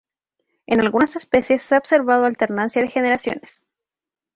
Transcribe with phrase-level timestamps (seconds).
[0.65, 3.61] En algunas especies se ha observado alternancia de generaciones.